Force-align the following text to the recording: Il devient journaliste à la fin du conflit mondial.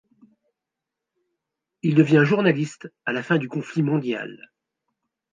Il 1.83 1.93
devient 1.93 2.23
journaliste 2.25 2.91
à 3.05 3.13
la 3.13 3.21
fin 3.21 3.37
du 3.37 3.47
conflit 3.47 3.83
mondial. 3.83 4.49